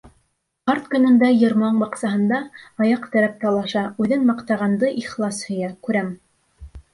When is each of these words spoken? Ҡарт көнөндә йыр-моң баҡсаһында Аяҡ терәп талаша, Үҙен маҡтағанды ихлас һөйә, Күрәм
Ҡарт 0.69 0.85
көнөндә 0.93 1.27
йыр-моң 1.33 1.75
баҡсаһында 1.83 2.39
Аяҡ 2.85 3.05
терәп 3.17 3.35
талаша, 3.45 3.85
Үҙен 4.05 4.25
маҡтағанды 4.31 4.91
ихлас 5.03 5.43
һөйә, 5.51 5.71
Күрәм 5.89 6.11